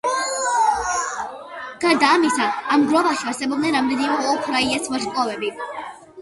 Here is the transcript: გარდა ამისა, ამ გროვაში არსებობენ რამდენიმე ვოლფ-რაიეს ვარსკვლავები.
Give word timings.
გარდა 1.83 2.09
ამისა, 2.13 2.47
ამ 2.77 2.87
გროვაში 2.93 3.29
არსებობენ 3.33 3.77
რამდენიმე 3.79 4.17
ვოლფ-რაიეს 4.25 4.91
ვარსკვლავები. 4.95 5.55